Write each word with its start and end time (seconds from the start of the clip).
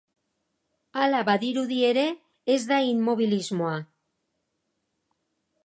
Hala 1.01 1.19
badirudi 1.27 1.77
ere, 1.89 2.05
ez 2.55 2.57
da 2.71 2.79
immobilismoa. 2.93 3.75